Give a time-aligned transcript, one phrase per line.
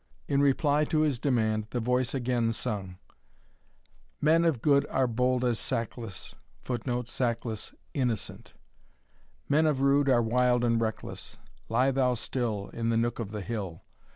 [0.27, 2.97] In reply to his demand, the voice again sung;
[4.19, 8.53] "Men of good are bold as sackless,[Footnote: Sackless Innocent.]
[9.47, 11.37] Men of rude are wild and reckless,
[11.69, 13.83] Lie thou still In the nook of the hill.